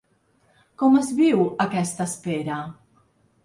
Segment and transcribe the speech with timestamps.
[0.83, 2.61] Com és viu aquesta espera?